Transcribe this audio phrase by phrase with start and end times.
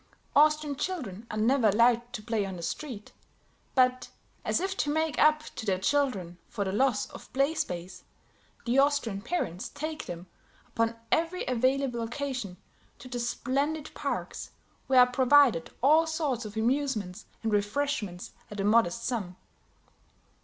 [0.35, 3.11] Austrian children are never allowed to play on the street;
[3.75, 4.09] but,
[4.43, 8.03] as if to make up to their children for the loss of play space,
[8.65, 10.25] the Austrian parents take them,
[10.69, 12.57] upon every available occasion,
[12.97, 14.49] to the splendid parks
[14.87, 19.35] where are provided all sorts of amusements and refreshments at a modest sum.